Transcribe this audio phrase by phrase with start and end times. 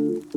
[0.00, 0.34] Thank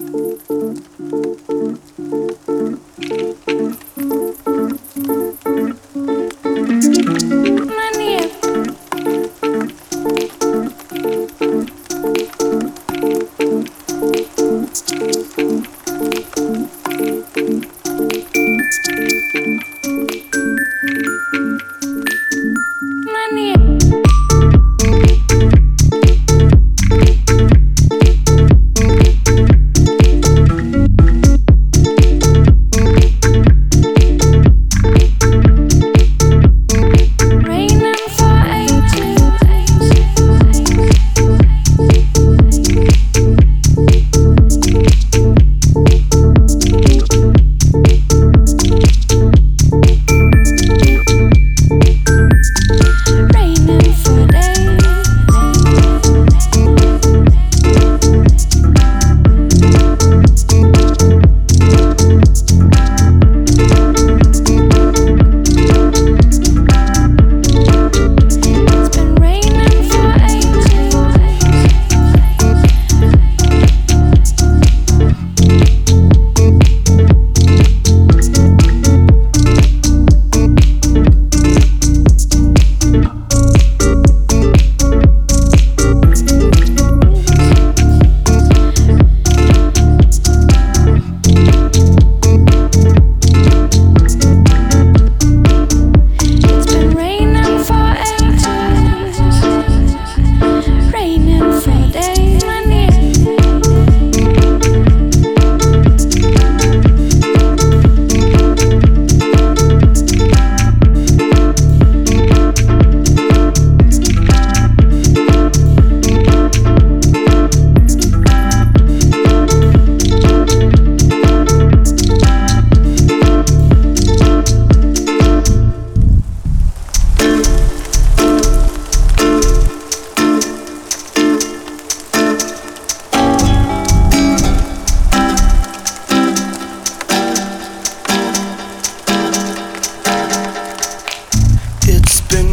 [0.00, 0.31] you.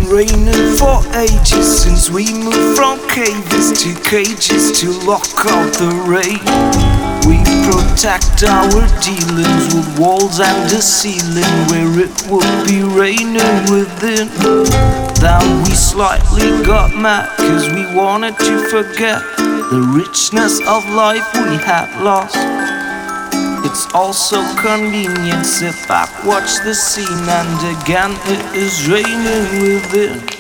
[0.10, 6.42] Raining for ages since we moved from caves to cages to lock out the rain.
[7.30, 7.38] We
[7.70, 13.38] protect our dealings with walls and a ceiling where it would be raining
[13.70, 14.28] within.
[15.22, 21.58] Then we slightly got mad cause we wanted to forget the richness of life we
[21.58, 22.49] had lost.
[23.66, 25.46] It's also convenient.
[25.62, 30.39] if I watch the scene, and again it is raining within.